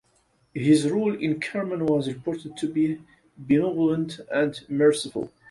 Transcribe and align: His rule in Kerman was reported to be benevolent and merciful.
His 0.55 0.89
rule 0.89 1.13
in 1.13 1.39
Kerman 1.39 1.85
was 1.85 2.07
reported 2.07 2.57
to 2.57 2.67
be 2.67 2.99
benevolent 3.37 4.19
and 4.31 4.59
merciful. 4.67 5.31